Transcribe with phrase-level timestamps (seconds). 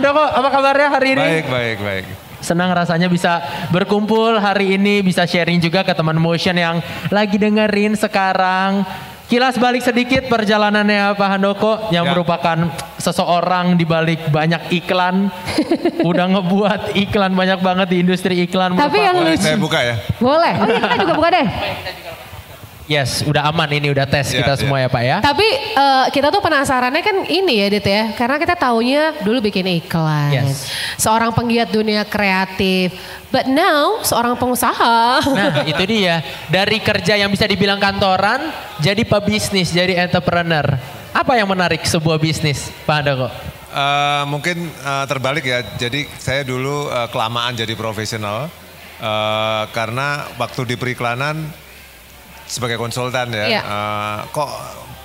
[0.00, 1.20] Handoko, apa kabarnya hari ini?
[1.20, 2.04] Baik, baik, baik.
[2.40, 3.36] Senang rasanya bisa
[3.68, 6.80] berkumpul hari ini, bisa sharing juga ke teman motion yang
[7.12, 8.80] lagi dengerin sekarang.
[9.28, 12.10] Kilas balik sedikit perjalanannya Pak Handoko yang Ya.
[12.10, 12.56] merupakan
[12.96, 15.28] seseorang di balik banyak iklan.
[16.08, 18.74] Udah ngebuat iklan banyak banget di industri iklan.
[18.74, 19.36] Tapi yang lucu.
[19.36, 20.00] saya buka ya?
[20.16, 20.56] Boleh.
[20.56, 21.46] Oh iya kita juga buka deh.
[22.90, 24.58] Yes, udah aman ini, udah tes Ya, kita ya.
[24.58, 25.16] semua ya Pak ya.
[25.22, 25.46] Tapi
[25.78, 28.10] eh, kita tuh penasarannya kan ini ya Dit ya.
[28.18, 30.34] Karena kita taunya dulu bikin iklan.
[30.34, 30.66] Yes.
[30.98, 32.98] Seorang penggiat dunia kreatif.
[33.30, 35.22] But now seorang pengusaha.
[35.22, 36.18] Nah itu dia,
[36.50, 38.50] dari kerja yang bisa dibilang kantoran,
[38.82, 40.66] jadi pebisnis, jadi entrepreneur.
[41.14, 43.30] Apa yang menarik sebuah bisnis Pak Handoko?
[43.70, 45.62] Eh, mungkin eh, terbalik ya.
[45.78, 48.50] Jadi saya dulu eh, kelamaan jadi profesional
[48.98, 51.69] eh, karena waktu di periklanan
[52.50, 53.46] sebagai konsultan ya.
[53.46, 53.60] Iya.
[53.62, 54.50] eh, kok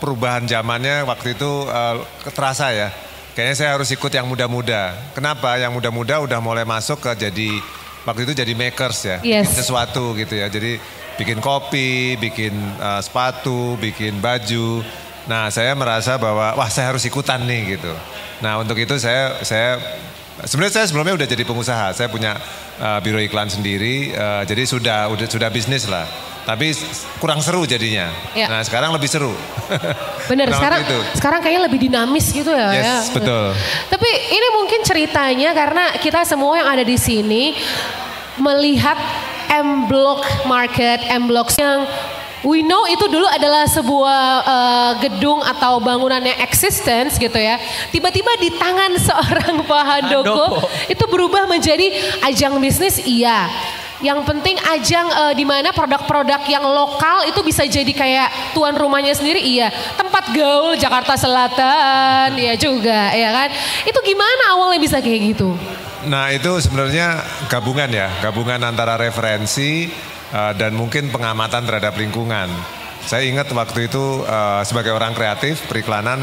[0.02, 1.96] perubahan zamannya waktu itu eh,
[2.34, 2.90] terasa ya.
[3.36, 4.96] Kayaknya saya harus ikut yang muda-muda.
[5.12, 5.60] Kenapa?
[5.60, 7.60] Yang muda-muda udah mulai masuk ke jadi
[8.08, 9.52] waktu itu jadi makers ya, Yes.
[9.52, 10.48] bikin sesuatu gitu ya.
[10.48, 10.80] Jadi
[11.20, 14.82] bikin kopi, bikin eh, sepatu, bikin baju.
[15.26, 17.92] Nah, saya merasa bahwa wah saya harus ikutan nih gitu.
[18.40, 19.82] Nah, untuk itu saya saya
[20.46, 21.92] sebenarnya saya sebelumnya udah jadi pengusaha.
[21.92, 22.40] Saya punya
[22.80, 24.16] eh, biro iklan sendiri.
[24.16, 26.08] eh, jadi sudah udah sudah bisnis lah.
[26.46, 26.78] Tapi
[27.18, 28.14] kurang seru jadinya.
[28.38, 28.46] Ya.
[28.46, 29.34] Nah, sekarang lebih seru.
[30.30, 30.98] Bener, Nah, sekarang itu.
[31.18, 32.70] sekarang kayaknya lebih dinamis gitu ya.
[32.70, 33.18] Yes, ya.
[33.18, 33.46] betul.
[33.90, 37.58] Tapi ini mungkin ceritanya karena kita semua yang ada di sini
[38.38, 38.94] melihat
[39.50, 41.90] M Block Market, M Block yang
[42.46, 47.58] we know itu dulu adalah sebuah eh, gedung atau bangunan yang existence gitu ya.
[47.90, 50.70] Tiba-tiba di tangan seorang Pak Handoko, Handoko.
[50.86, 51.90] itu berubah menjadi
[52.22, 53.50] ajang bisnis iya.
[54.04, 59.16] Yang penting ajang eh, di mana produk-produk yang lokal itu bisa jadi kayak tuan rumahnya
[59.16, 59.72] sendiri iya.
[59.96, 63.50] Tempat gaul Jakarta Selatan ya juga ya kan.
[63.88, 65.56] Itu gimana awalnya bisa kayak gitu?
[66.06, 69.90] Nah itu sebenarnya gabungan ya, gabungan antara referensi
[70.36, 72.52] uh, dan mungkin pengamatan terhadap lingkungan.
[73.06, 76.22] Saya ingat waktu itu uh, sebagai orang kreatif periklanan,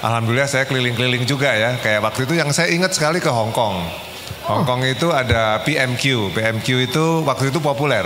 [0.00, 1.76] alhamdulillah saya keliling-keliling juga ya.
[1.80, 4.11] Kayak waktu itu yang saya ingat sekali ke Hong Kong.
[4.42, 8.02] Hong Kong itu ada PMQ, PMQ itu waktu itu populer.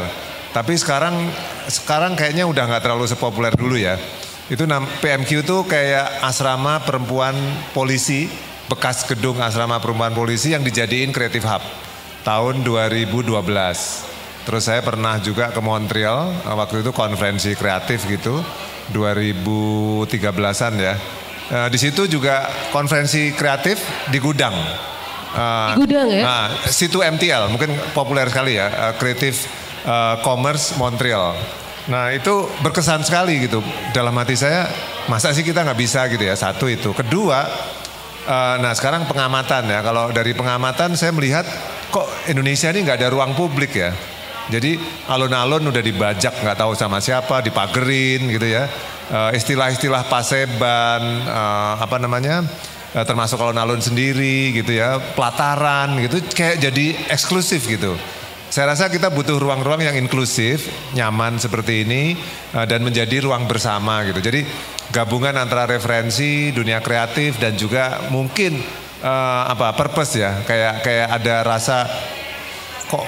[0.52, 1.32] Tapi sekarang
[1.68, 3.96] sekarang kayaknya udah nggak terlalu sepopuler dulu ya.
[4.52, 7.34] Itu PMQ itu kayak asrama perempuan
[7.72, 8.28] polisi,
[8.68, 11.64] bekas gedung asrama perempuan polisi yang dijadiin Creative Hub
[12.22, 13.32] tahun 2012.
[14.46, 18.44] Terus saya pernah juga ke Montreal, eh, waktu itu konferensi kreatif gitu,
[18.94, 20.94] 2013-an ya.
[21.46, 24.54] Eh, di situ juga konferensi kreatif di gudang.
[25.34, 26.22] Eh, Di gudang ya?
[26.22, 29.36] Nah, situ MTL mungkin populer sekali ya, eh, Creative
[29.82, 31.34] eh, Commerce Montreal.
[31.86, 33.62] Nah itu berkesan sekali gitu.
[33.94, 34.66] Dalam hati saya,
[35.06, 36.34] masa sih kita nggak bisa gitu ya?
[36.34, 36.90] Satu itu.
[36.90, 37.46] Kedua,
[38.26, 39.80] eh, nah sekarang pengamatan ya.
[39.86, 41.46] Kalau dari pengamatan saya melihat
[41.90, 43.94] kok Indonesia ini nggak ada ruang publik ya.
[44.46, 44.78] Jadi
[45.10, 48.70] alun-alun udah dibajak nggak tahu sama siapa, dipagerin gitu ya.
[49.06, 52.42] Istilah-istilah paseban, eh, apa namanya?
[52.96, 57.92] Eh, termasuk alun-alun sendiri gitu ya, pelataran gitu, kayak jadi eksklusif gitu.
[58.48, 60.64] Saya rasa kita butuh ruang-ruang yang inklusif,
[60.96, 62.16] nyaman seperti ini,
[62.56, 64.24] eh, dan menjadi ruang bersama gitu.
[64.24, 64.48] Jadi
[64.96, 68.64] gabungan antara referensi dunia kreatif dan juga mungkin
[69.04, 71.84] eh, apa purpose ya, kayak kayak ada rasa
[72.88, 73.04] kok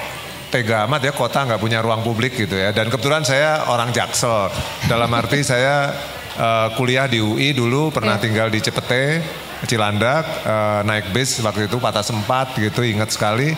[0.53, 2.77] tega amat ya kota nggak punya ruang publik gitu ya.
[2.77, 4.53] Dan kebetulan saya orang Jaksel,
[4.85, 5.97] dalam arti saya
[6.37, 9.25] eh, kuliah di UI dulu, pernah tinggal di Cepete,
[9.67, 13.57] Cilandak, eh, naik bis waktu itu patah sempat gitu, ingat sekali.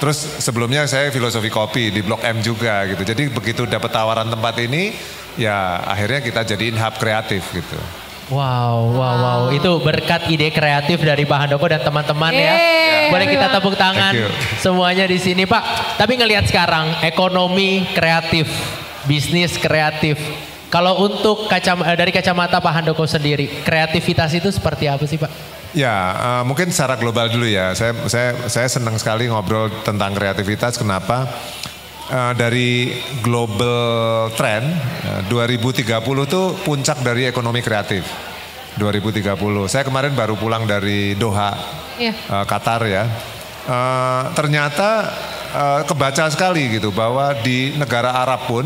[0.00, 3.06] Terus sebelumnya saya filosofi kopi di Blok M juga gitu.
[3.06, 4.96] Jadi begitu dapat tawaran tempat ini,
[5.38, 7.78] ya akhirnya kita jadiin hub kreatif gitu.
[8.32, 9.40] Wow, wow, wow.
[9.52, 12.54] Itu berkat ide kreatif dari Pak Handoko dan teman-teman ya.
[13.12, 14.16] Boleh kita tepuk tangan
[14.56, 15.98] semuanya di sini Pak.
[16.00, 18.48] Tapi ngelihat sekarang ekonomi kreatif,
[19.04, 20.16] bisnis kreatif.
[20.72, 25.28] Kalau untuk kacam eh, dari kacamata Pak Handoko sendiri, kreativitas itu seperti apa sih Pak?
[25.76, 27.76] Ya, eh, mungkin secara global dulu ya.
[27.76, 30.80] Saya saya saya senang sekali ngobrol tentang kreativitas.
[30.80, 31.28] Kenapa?
[32.08, 32.88] Eh, dari
[33.20, 34.64] global trend
[35.04, 35.92] eh, 2030
[36.24, 38.08] tuh puncak dari ekonomi kreatif.
[38.80, 39.68] 2030.
[39.68, 41.52] Saya kemarin baru pulang dari Doha,
[42.00, 42.16] Iya.
[42.16, 43.04] eh, Qatar ya.
[43.68, 45.04] Eh, ternyata
[45.52, 48.64] eh, kebaca sekali gitu bahwa di negara Arab pun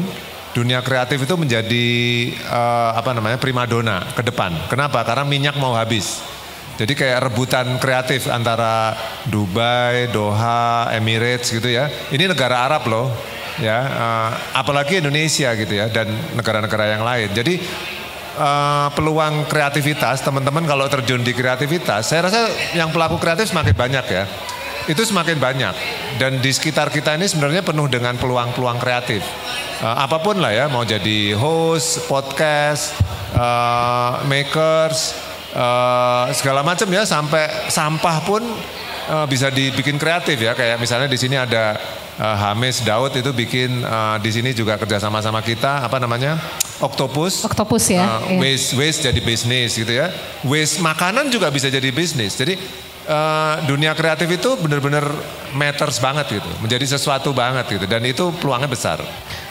[0.56, 1.86] dunia kreatif itu menjadi
[2.32, 4.56] eh, apa namanya primadona ke depan.
[4.72, 5.04] Kenapa?
[5.04, 6.24] Karena minyak mau habis.
[6.80, 8.96] Jadi kayak rebutan kreatif antara
[9.28, 11.88] Dubai, Doha, Emirates gitu ya.
[12.12, 13.12] Ini negara Arab loh,
[13.60, 13.78] ya.
[13.84, 17.28] eh, apalagi Indonesia gitu ya dan negara-negara yang lain.
[17.36, 17.54] Jadi
[18.36, 24.06] uh, peluang kreativitas, teman-teman kalau terjun di kreativitas, saya rasa yang pelaku kreatif semakin banyak
[24.12, 24.24] ya.
[24.86, 25.74] Itu semakin banyak.
[26.16, 29.22] Dan di sekitar kita ini sebenarnya penuh dengan peluang-peluang kreatif.
[29.82, 32.96] Uh, apa pun lah ya, mau jadi host, podcast,
[33.36, 35.12] uh, makers,
[35.52, 38.42] uh, segala macam ya, sampai sampah pun
[39.10, 40.54] uh, bisa dibikin kreatif ya.
[40.54, 41.76] Kayak misalnya di sini ada
[42.16, 46.38] uh, Hamis Daud itu bikin uh, di sini juga kerja sama sama kita apa namanya
[46.80, 47.44] Octopus.
[47.44, 48.20] Octopus ya.
[48.28, 48.40] Uh.
[48.40, 50.12] Waste waste jadi bisnis gitu ya.
[50.44, 52.36] Waste makanan juga bisa jadi bisnis.
[52.36, 52.56] Jadi
[53.06, 55.08] uh, dunia kreatif itu benar-benar
[55.56, 59.00] matters banget gitu, menjadi sesuatu banget gitu dan itu peluangnya besar.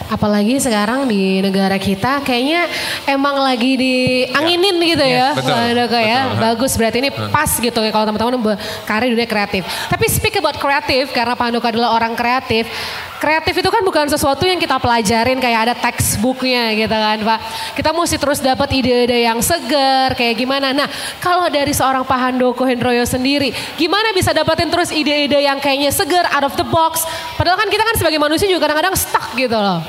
[0.06, 2.70] Apalagi sekarang di negara kita kayaknya
[3.10, 4.86] emang lagi dianginin ya.
[4.94, 6.20] gitu ya, ya betul, betul, ya.
[6.38, 9.66] Bagus berarti ini pas gitu ya kalau teman-teman berkarir dunia kreatif.
[9.66, 12.70] Tapi speak about kreatif karena Pak Handoko adalah orang kreatif.
[13.16, 17.40] Kreatif itu kan bukan sesuatu yang kita pelajarin kayak ada textbooknya gitu kan Pak.
[17.76, 20.76] Kita mesti terus dapat ide-ide yang segar kayak gimana.
[20.76, 25.88] Nah kalau dari seorang Pak Handoko Hendroyo sendiri, gimana bisa dapetin terus ide-ide yang kayaknya
[25.88, 27.08] segar, out of the box.
[27.40, 29.80] Padahal kan kita kan sebagai manusia juga kadang-kadang stuck gitu loh.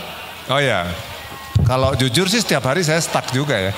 [0.48, 0.88] Oh ya,
[1.68, 3.72] kalau jujur sih setiap hari saya stuck juga ya.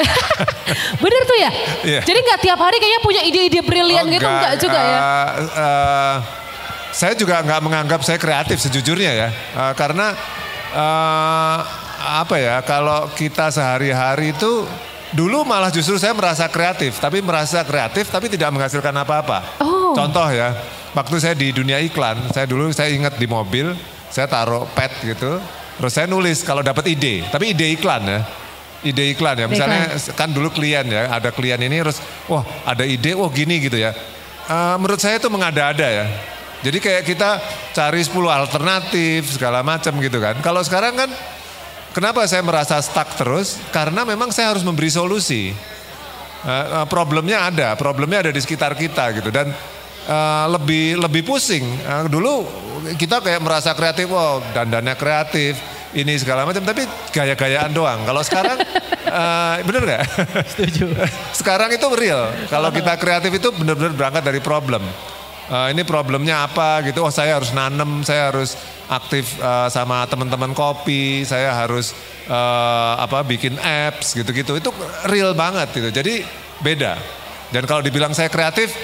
[1.03, 1.51] Bener tuh ya?
[1.81, 2.03] Yeah.
[2.05, 4.99] Jadi nggak tiap hari kayaknya punya ide-ide brilian oh, gitu enggak juga uh, ya?
[5.57, 6.15] Uh,
[6.91, 9.29] saya juga nggak menganggap saya kreatif sejujurnya ya.
[9.55, 10.13] Uh, karena
[10.73, 11.57] uh,
[11.99, 14.65] apa ya, kalau kita sehari-hari itu
[15.11, 19.61] dulu malah justru saya merasa kreatif, tapi merasa kreatif tapi tidak menghasilkan apa-apa.
[19.61, 19.91] Oh.
[19.91, 20.53] Contoh ya,
[20.95, 23.73] waktu saya di dunia iklan, saya dulu saya ingat di mobil,
[24.09, 25.41] saya taruh pet gitu,
[25.79, 28.19] Terus saya nulis kalau dapat ide, tapi ide iklan ya.
[28.83, 30.11] Ide iklan ya, misalnya iklan.
[30.11, 33.95] kan dulu klien ya, ada klien ini terus, wah ada ide, wah gini gitu ya.
[34.51, 36.05] Uh, menurut saya itu mengada-ada ya.
[36.59, 37.39] Jadi kayak kita
[37.71, 40.35] cari 10 alternatif segala macam gitu kan.
[40.43, 41.09] Kalau sekarang kan
[41.95, 43.55] kenapa saya merasa stuck terus?
[43.71, 45.55] Karena memang saya harus memberi solusi.
[46.39, 49.51] Uh, problemnya ada, problemnya ada di sekitar kita gitu dan
[50.07, 51.67] uh, lebih lebih pusing.
[51.83, 52.47] Uh, dulu
[52.95, 55.59] kita kayak merasa kreatif, wow dandannya kreatif,
[55.91, 58.05] ini segala macam, tapi gaya-gayaan doang.
[58.05, 58.57] Kalau sekarang,
[59.09, 60.03] uh, bener nggak?
[60.53, 60.85] Setuju.
[61.39, 62.29] sekarang itu real.
[62.47, 64.83] Kalau kita kreatif itu benar-benar berangkat dari problem.
[65.49, 67.01] Uh, ini problemnya apa gitu?
[67.01, 68.53] Oh saya harus nanem, saya harus
[68.85, 71.97] aktif uh, sama teman-teman kopi, saya harus
[72.29, 74.61] uh, apa bikin apps gitu-gitu.
[74.61, 74.69] Itu
[75.09, 75.89] real banget gitu.
[75.89, 76.21] Jadi
[76.61, 77.01] beda.
[77.49, 78.77] Dan kalau dibilang saya kreatif,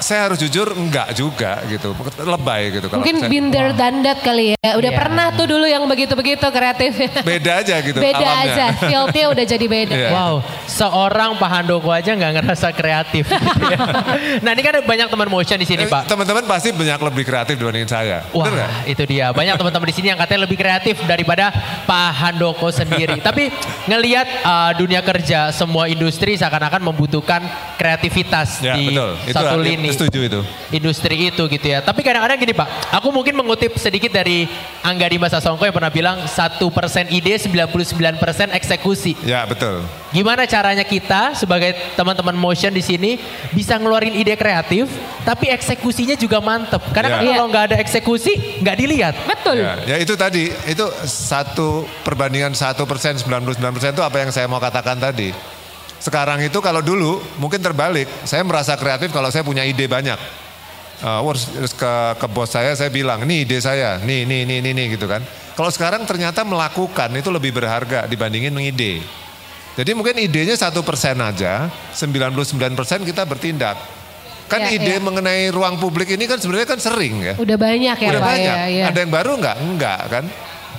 [0.00, 1.92] saya harus jujur enggak juga gitu.
[2.18, 2.86] Lebay gitu.
[2.88, 3.78] Kalau Mungkin saya, binder wow.
[3.78, 4.70] dandat kali ya.
[4.74, 5.00] Udah yeah.
[5.00, 6.90] pernah tuh dulu yang begitu-begitu kreatif.
[7.20, 8.00] Beda aja gitu.
[8.00, 8.48] Beda alamnya.
[8.48, 8.64] aja.
[8.80, 9.94] Fieldnya udah jadi beda.
[9.94, 10.12] Yeah.
[10.16, 10.34] Wow.
[10.64, 13.28] Seorang Pak Handoko aja nggak ngerasa kreatif.
[13.28, 13.78] Gitu ya.
[14.40, 16.08] nah ini kan banyak teman motion di sini eh, Pak.
[16.08, 18.24] Teman-teman pasti banyak lebih kreatif dibandingin saya.
[18.32, 19.30] Wah Bener itu dia.
[19.36, 21.52] Banyak teman-teman di sini yang katanya lebih kreatif daripada
[21.84, 23.20] Pak Handoko sendiri.
[23.26, 23.52] Tapi
[23.84, 27.44] ngelihat uh, dunia kerja semua industri seakan-akan membutuhkan
[27.76, 29.12] kreativitas ya, di betul.
[29.32, 30.40] satu itu, lini setuju itu.
[30.70, 31.82] Industri itu gitu ya.
[31.82, 34.46] Tapi kadang-kadang gini Pak, aku mungkin mengutip sedikit dari
[34.80, 38.20] Angga Dima Sasongko yang pernah bilang satu persen ide 99%
[38.56, 39.18] eksekusi.
[39.26, 39.84] Ya betul.
[40.10, 43.20] Gimana caranya kita sebagai teman-teman motion di sini
[43.54, 44.90] bisa ngeluarin ide kreatif,
[45.22, 46.82] tapi eksekusinya juga mantep.
[46.90, 47.14] Karena ya.
[47.14, 49.14] kan kalau nggak ada eksekusi, nggak dilihat.
[49.28, 49.62] Betul.
[49.62, 54.50] Ya, ya itu tadi, itu satu perbandingan satu persen 99 persen itu apa yang saya
[54.50, 55.59] mau katakan tadi.
[56.00, 60.16] Sekarang itu kalau dulu mungkin terbalik, saya merasa kreatif kalau saya punya ide banyak.
[61.00, 61.24] Uh,
[61.80, 65.08] ke, ke bos saya saya bilang, nih ide saya, nih, nih, nih, nih, nih gitu
[65.08, 65.24] kan.
[65.56, 69.04] Kalau sekarang ternyata melakukan itu lebih berharga dibandingin mengide.
[69.76, 73.76] Jadi mungkin idenya satu persen aja, 99 persen kita bertindak.
[74.50, 75.00] Kan ya, ide ya.
[75.00, 77.34] mengenai ruang publik ini kan sebenarnya kan sering ya.
[77.38, 78.56] Udah banyak ya Udah Pak banyak.
[78.56, 78.84] Ya, ya.
[78.90, 79.56] Ada yang baru enggak?
[79.62, 80.24] Enggak kan.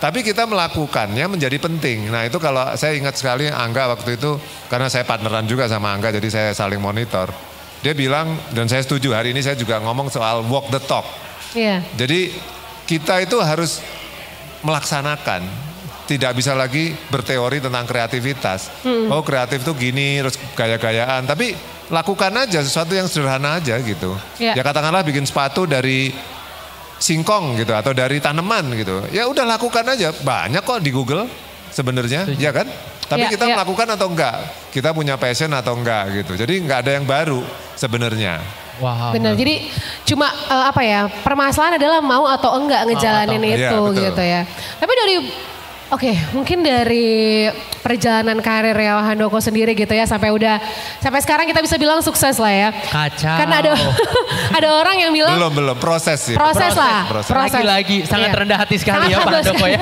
[0.02, 2.10] Tapi kita melakukannya menjadi penting.
[2.10, 6.10] Nah itu kalau saya ingat sekali Angga waktu itu, karena saya partneran juga sama Angga,
[6.10, 7.30] jadi saya saling monitor.
[7.86, 11.06] Dia bilang, dan saya setuju hari ini saya juga ngomong soal walk the talk.
[11.54, 11.86] Yeah.
[11.94, 12.34] Jadi
[12.90, 13.78] kita itu harus
[14.66, 15.46] melaksanakan,
[16.10, 18.74] tidak bisa lagi berteori tentang kreativitas.
[18.82, 19.06] Mm.
[19.14, 21.30] Oh kreatif tuh gini, terus gaya-gayaan.
[21.30, 21.54] Tapi
[21.94, 24.18] lakukan aja sesuatu yang sederhana aja gitu.
[24.42, 24.58] Yeah.
[24.58, 26.10] Ya katakanlah bikin sepatu dari
[27.02, 29.02] singkong gitu atau dari tanaman gitu.
[29.10, 30.14] Ya udah lakukan aja.
[30.14, 31.26] Banyak kok di Google
[31.74, 32.70] sebenarnya, ya kan?
[33.10, 33.60] Tapi ya, kita ya.
[33.60, 34.38] melakukan atau enggak?
[34.72, 36.38] Kita punya passion atau enggak gitu.
[36.38, 37.44] Jadi enggak ada yang baru
[37.76, 38.40] sebenarnya.
[38.80, 39.12] Wow.
[39.12, 39.36] Benar.
[39.36, 39.68] Jadi
[40.08, 41.10] cuma uh, apa ya?
[41.10, 44.42] Permasalahan adalah mau atau enggak ngejalanin atau, itu ya, gitu ya.
[44.80, 45.16] Tapi dari
[45.92, 47.52] Oke, mungkin dari
[47.84, 50.56] perjalanan karir ya Handoko sendiri gitu ya sampai udah
[51.04, 52.70] sampai sekarang kita bisa bilang sukses lah ya.
[52.72, 53.36] Kacau.
[53.36, 53.72] Karena ada
[54.64, 56.36] ada orang yang bilang Belum belum proses sih.
[56.40, 57.28] proses, lah, proses.
[57.28, 57.52] proses.
[57.52, 58.40] Lagi-lagi sangat Iya.
[58.40, 59.80] rendah hati sekali Sangat ya Pak Handoko ya.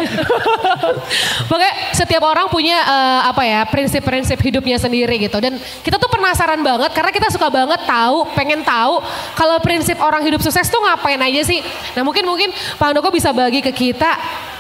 [1.50, 6.58] Pokoknya setiap orang punya eh, apa ya prinsip-prinsip hidupnya sendiri gitu dan kita tuh penasaran
[6.66, 8.98] banget karena kita suka banget tahu, pengen tahu
[9.38, 11.62] kalau prinsip orang hidup sukses tuh ngapain aja sih.
[11.94, 12.50] Nah mungkin mungkin
[12.82, 14.18] Pak Handoko bisa bagi ke kita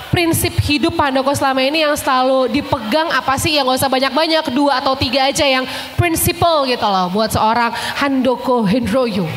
[0.10, 4.46] prinsip hidup Pak Handoko selama ini yang selalu dipegang apa sih yang gak usah banyak-banyak
[4.54, 9.30] dua atau tiga aja yang prinsipal gitu loh buat seorang Handoko Hendroyo.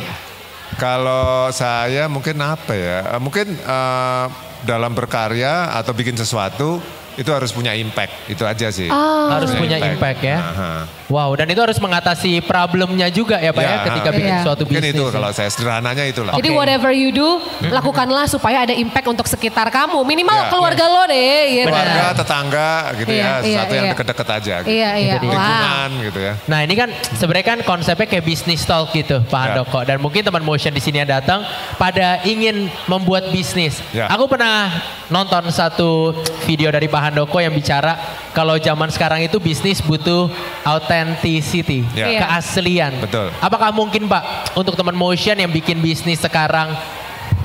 [0.80, 2.98] Kalau saya mungkin apa ya?
[3.14, 4.24] Eh, Mungkin eh,
[4.64, 6.80] dalam berkarya atau bikin sesuatu
[7.14, 8.12] itu harus punya impact.
[8.26, 8.88] Itu aja sih.
[9.22, 10.36] harus punya impact ya.
[10.38, 10.72] Aha.
[11.06, 14.16] Wow, dan itu harus mengatasi problemnya juga ya Pak ya, Ya, ketika ha.
[14.16, 14.40] bikin Iya.
[14.40, 14.96] suatu Mungkin bisnis.
[14.96, 15.12] itu ya.
[15.12, 16.32] kalau saya sederhananya itulah.
[16.32, 16.56] Jadi Oke.
[16.56, 17.36] whatever you do,
[17.68, 20.00] lakukanlah supaya ada impact untuk sekitar kamu.
[20.02, 20.48] Minimal Ya.
[20.48, 21.36] keluarga lo deh.
[21.52, 21.68] Gitu.
[21.68, 23.92] Keluarga, tetangga gitu Iya, ya, iya, sesuatu yang iya.
[23.92, 24.54] deket-deket aja.
[24.64, 24.68] Gitu.
[24.72, 25.12] Iya, iya.
[25.12, 25.36] Jadi Wow.
[25.36, 26.32] Lingkungan gitu ya.
[26.48, 29.42] Nah ini kan sebenarnya kan konsepnya kayak bisnis talk gitu Pak.
[29.52, 29.80] Handoko.
[29.84, 31.44] Dan mungkin teman motion di sini yang datang
[31.76, 33.84] pada ingin membuat bisnis.
[33.92, 34.08] Ya.
[34.08, 34.72] Aku pernah
[35.08, 37.98] nonton satu video dari Pak Handoko yang bicara
[38.30, 40.30] kalau zaman sekarang itu bisnis butuh
[40.62, 42.06] authenticity, Ya.
[42.08, 42.20] Iya.
[42.26, 42.92] keaslian.
[43.02, 43.28] Betul.
[43.38, 46.72] Apakah mungkin Pak untuk teman motion yang bikin bisnis sekarang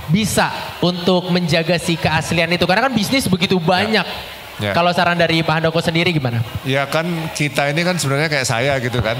[0.07, 2.63] bisa untuk menjaga si keaslian itu?
[2.63, 4.05] Karena kan bisnis begitu banyak.
[4.57, 4.73] Ya.
[4.73, 6.41] Kalau saran dari Pak Handoko sendiri gimana?
[6.65, 7.05] Ya kan
[7.37, 9.17] kita ini kan sebenarnya kayak saya gitu kan.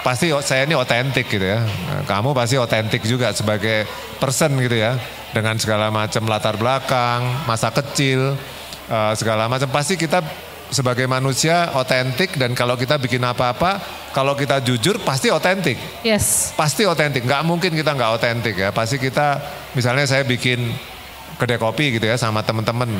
[0.00, 1.60] Pasti saya ini otentik gitu ya.
[2.08, 3.84] Kamu pasti otentik juga sebagai
[4.16, 4.96] person gitu ya.
[5.30, 8.34] Dengan segala macam latar belakang, masa kecil,
[8.90, 9.70] eh, segala macam.
[9.70, 10.20] Pasti kita
[10.70, 13.82] sebagai manusia otentik dan kalau kita bikin apa-apa,
[14.14, 15.78] kalau kita jujur pasti otentik.
[16.06, 16.54] Yes.
[16.54, 18.70] Pasti otentik, nggak mungkin kita nggak otentik ya.
[18.70, 19.42] Pasti kita,
[19.74, 20.70] misalnya saya bikin
[21.38, 22.90] kedai kopi gitu ya sama teman-teman,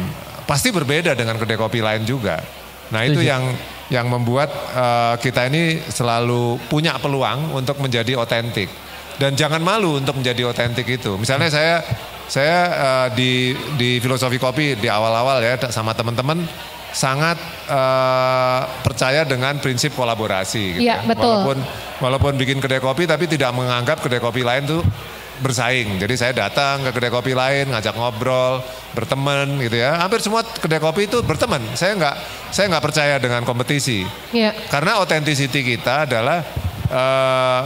[0.49, 2.43] pasti berbeda dengan kedai kopi lain juga.
[2.91, 3.55] Nah itu yang
[3.91, 8.71] yang membuat eh, kita ini selalu punya peluang untuk menjadi otentik
[9.21, 11.15] dan jangan malu untuk menjadi otentik itu.
[11.21, 11.75] Misalnya saya
[12.31, 13.33] saya eh, di
[13.75, 16.47] di filosofi kopi di awal-awal ya sama teman-teman
[16.95, 17.35] sangat
[17.67, 20.79] eh, percaya dengan prinsip kolaborasi.
[20.79, 21.07] Gitu Iya, ya.
[21.11, 21.27] betul.
[21.27, 21.59] Walaupun
[21.99, 24.83] walaupun bikin kedai kopi tapi tidak menganggap kedai kopi lain tuh
[25.41, 25.99] bersaing.
[25.99, 28.61] Jadi saya datang ke kedai kopi lain, ngajak ngobrol,
[28.95, 29.99] berteman gitu ya.
[29.99, 31.65] Hampir semua kedai kopi itu berteman.
[31.75, 32.17] Saya nggak
[32.55, 34.07] saya nggak percaya dengan kompetisi.
[34.31, 34.55] Iya.
[34.71, 36.47] Karena authenticity kita adalah
[36.87, 37.63] eh,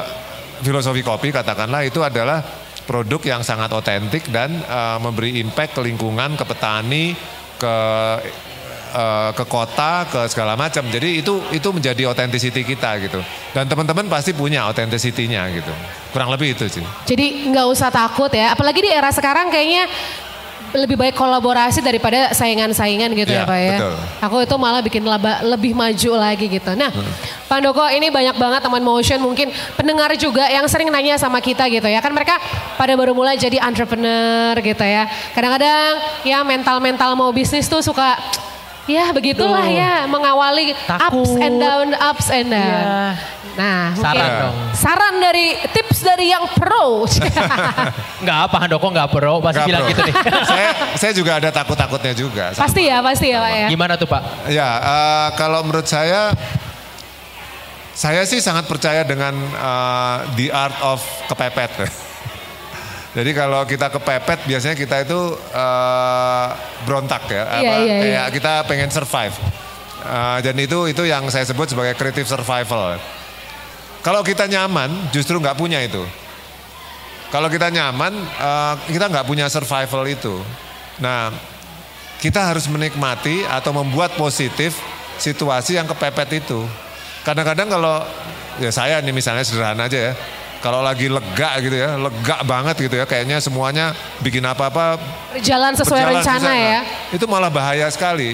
[0.65, 6.37] filosofi kopi katakanlah itu adalah produk yang sangat otentik dan eh, memberi impact ke lingkungan,
[6.37, 7.17] ke petani,
[7.57, 7.77] ke
[8.95, 10.87] eh, ke kota, ke segala macam.
[10.87, 13.21] Jadi itu itu menjadi authenticity kita gitu.
[13.51, 15.73] Dan teman-teman pasti punya authenticity-nya gitu.
[16.15, 16.85] Kurang lebih itu sih.
[17.09, 18.55] Jadi nggak usah takut ya.
[18.55, 19.91] Apalagi di era sekarang kayaknya
[20.75, 23.77] lebih baik kolaborasi daripada saingan-saingan gitu ya, Ya, Pak ya.
[23.79, 23.95] betul.
[24.21, 26.75] Aku itu malah bikin laba- lebih maju lagi gitu.
[26.75, 26.91] Nah,
[27.45, 31.67] Pak Doko ini banyak banget teman motion mungkin pendengar juga yang sering nanya sama kita
[31.69, 32.03] gitu ya.
[32.03, 32.37] Kan mereka
[32.75, 35.07] pada baru mulai jadi entrepreneur gitu ya.
[35.31, 38.19] Kadang-kadang ya mental-mental mau bisnis tuh suka
[38.85, 39.73] ya begitulah Duh.
[39.73, 41.41] ya mengawali ups Takut.
[41.41, 42.61] and down, ups and down.
[42.61, 43.17] Iya.
[43.55, 44.57] Nah, mungkin Saran dong.
[44.75, 47.07] saran dari tips dari yang pro.
[48.25, 49.91] Enggak apa Handoko enggak pro, pasti Nggak, bilang bro.
[49.95, 50.15] gitu nih.
[50.51, 52.51] saya saya juga ada takut-takutnya juga.
[52.51, 53.67] pasti ya, pasti ya Pak ya.
[53.71, 54.51] Gimana tuh Pak?
[54.51, 56.35] Ya, eh, kalau menurut saya,
[57.95, 60.99] saya sih sangat percaya dengan eh, the art of
[61.31, 61.71] kepepet.
[63.15, 66.47] Jadi kalau kita kepepet, biasanya kita itu eh,
[66.83, 69.37] berontak ya, Iya, apa, iya, kayak kita pengen survive.
[70.05, 72.99] Eh, dan itu itu yang saya sebut sebagai creative survival.
[74.03, 76.03] Kalau kita nyaman, justru nggak punya itu.
[77.31, 80.35] Kalau kita nyaman, eh, kita nggak punya survival itu.
[80.99, 81.31] Nah,
[82.19, 84.75] kita harus menikmati atau membuat positif
[85.23, 86.67] situasi yang kepepet itu.
[87.23, 88.03] Kadang-kadang kalau
[88.59, 90.15] ya saya nih misalnya sederhana aja ya.
[90.65, 93.93] Kalau lagi lega gitu ya, lega banget gitu ya, kayaknya semuanya
[94.25, 94.97] bikin apa-apa
[95.37, 96.57] Berjalan sesuai berjalan rencana susah.
[96.57, 96.81] ya.
[96.81, 98.33] Nah, Itu malah bahaya sekali.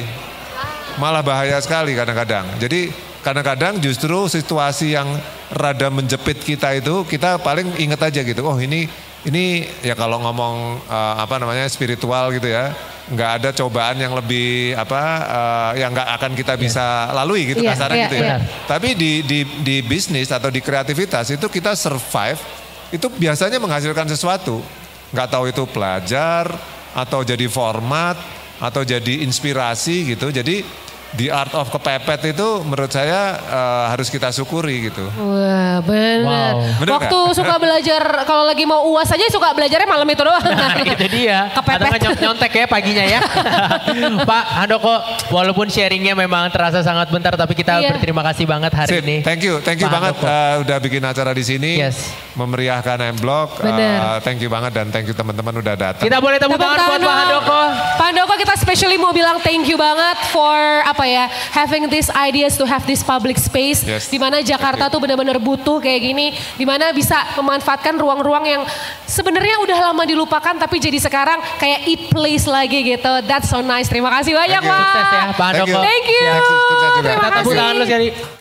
[0.95, 2.47] Malah bahaya sekali kadang-kadang.
[2.63, 5.11] Jadi kadang-kadang justru situasi yang
[5.51, 8.47] rada menjepit kita itu kita paling inget aja gitu.
[8.47, 8.87] Oh ini
[9.27, 12.71] ini ya kalau ngomong eh, apa namanya spiritual gitu ya,
[13.11, 17.75] nggak ada cobaan yang lebih apa eh, yang nggak akan kita bisa lalui gitu Iya,
[17.75, 18.23] kasarnya iya, gitu ya.
[18.23, 18.37] iya.
[18.71, 22.38] Tapi di di di bisnis atau di kreativitas itu kita survive
[22.95, 24.62] itu biasanya menghasilkan sesuatu.
[25.11, 26.47] Nggak tahu itu pelajar
[26.95, 28.14] atau jadi format
[28.62, 30.31] atau jadi inspirasi gitu.
[30.31, 30.62] Jadi
[31.12, 35.02] the art of kepepet itu menurut saya uh, harus kita syukuri gitu.
[35.12, 36.55] Wah benar.
[36.55, 36.79] Wow.
[36.79, 40.38] Bener Waktu suka belajar kalau lagi mau uas aja suka belajarnya malam itu doang.
[40.40, 41.50] Nah, itu dia.
[41.50, 42.00] Atau Kepepet.
[42.00, 43.21] nyont- nyontek ya paginya ya.
[44.31, 44.95] Pak Handoko,
[45.31, 47.90] walaupun sharingnya memang terasa sangat bentar, tapi kita Iya.
[47.90, 49.17] berterima kasih banget hari Sip, ini.
[49.21, 50.26] thank you, thank you Pak banget Handoko.
[50.29, 52.11] uh, udah bikin acara di sini, Yes.
[52.35, 53.59] memeriahkan M Block.
[53.59, 54.21] Uh, Bener.
[54.21, 56.02] thank you banget dan thank you teman-teman udah datang.
[56.02, 57.61] Kita boleh tepuk tangan buat Pak Handoko.
[57.97, 62.54] Pak Handoko kita especially mau bilang thank you banget for apa ya having these ideas
[62.54, 64.09] to have this public space Yes.
[64.09, 64.92] di mana Jakarta you.
[64.92, 68.62] tuh benar-benar butuh kayak gini di mana bisa memanfaatkan ruang-ruang yang
[69.04, 73.12] sebenarnya udah lama dilupakan tapi jadi sekarang kayak eat place lagi gitu.
[73.25, 73.87] That's so nice.
[73.87, 74.73] Terima kasih banyak Thank you.
[74.73, 74.87] Pak.
[74.87, 75.78] Sukses ya Pak Thank you.
[75.80, 76.25] Thank you.
[76.25, 76.90] Ya, sukses.
[77.00, 77.57] Terima tepuk kasih.
[77.57, 78.38] tangan lu sekali.